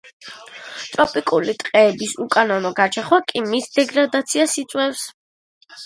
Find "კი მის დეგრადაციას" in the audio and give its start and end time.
3.31-4.61